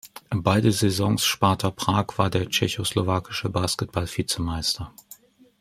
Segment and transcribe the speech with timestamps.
[0.35, 4.91] Beide Saisons Sparta Prag war der Tschechoslowakische Basketball Vize-Meister.